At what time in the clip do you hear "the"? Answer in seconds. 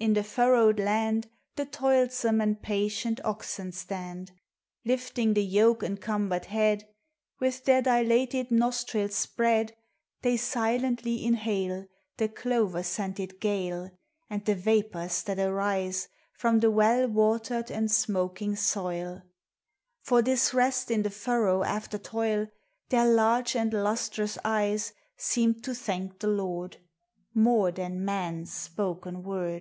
1.56-1.66, 5.34-5.42, 12.16-12.28, 14.44-14.54, 16.60-16.70, 26.20-26.28